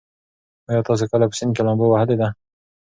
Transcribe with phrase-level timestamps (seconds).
[0.69, 2.27] ایا تاسي کله په سیند کې لامبو وهلې ده؟